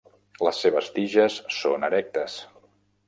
Les 0.45 0.61
seves 0.63 0.89
tiges 0.95 1.35
són 1.59 1.89
erectes. 1.91 2.39